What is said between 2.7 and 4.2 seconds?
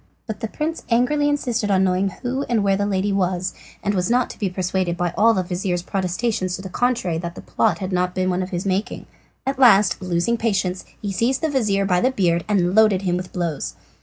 the lady was, and was